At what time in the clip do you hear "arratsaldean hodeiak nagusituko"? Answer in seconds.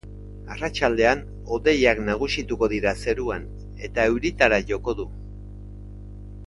0.53-2.71